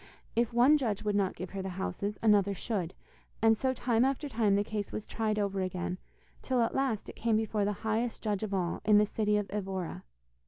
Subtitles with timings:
[0.35, 2.95] If one judge would not give her the houses another should,
[3.39, 5.99] and so time after time the case was tried over again,
[6.41, 9.47] till at last it came before the highest judge of all, in the city of
[9.53, 10.03] Evora.